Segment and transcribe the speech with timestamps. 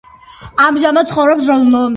[0.65, 1.89] ამჟამად ცხოვრობს ლონდონში.